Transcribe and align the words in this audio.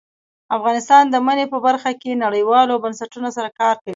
افغانستان 0.57 1.03
د 1.09 1.15
منی 1.25 1.45
په 1.53 1.57
برخه 1.65 1.91
کې 2.01 2.21
نړیوالو 2.25 2.81
بنسټونو 2.83 3.29
سره 3.37 3.49
کار 3.59 3.75
کوي. 3.83 3.89